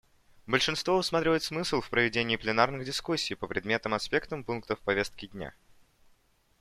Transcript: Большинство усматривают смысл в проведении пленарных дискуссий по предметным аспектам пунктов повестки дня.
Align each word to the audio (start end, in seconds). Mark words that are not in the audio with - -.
Большинство 0.47 0.95
усматривают 0.97 1.43
смысл 1.43 1.79
в 1.79 1.91
проведении 1.91 2.35
пленарных 2.35 2.83
дискуссий 2.87 3.35
по 3.35 3.45
предметным 3.45 3.93
аспектам 3.93 4.43
пунктов 4.43 4.79
повестки 4.79 5.27
дня. 5.27 5.53